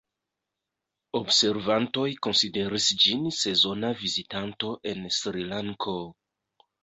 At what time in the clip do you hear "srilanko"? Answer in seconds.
5.19-5.97